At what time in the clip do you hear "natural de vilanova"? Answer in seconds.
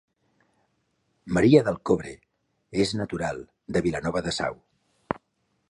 3.03-4.27